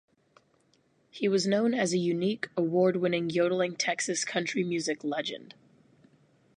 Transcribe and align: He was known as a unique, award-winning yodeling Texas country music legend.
He 1.11 1.27
was 1.27 1.45
known 1.45 1.75
as 1.75 1.93
a 1.93 1.99
unique, 1.99 2.49
award-winning 2.57 3.29
yodeling 3.29 3.75
Texas 3.75 4.25
country 4.25 4.63
music 4.63 5.03
legend. 5.03 5.53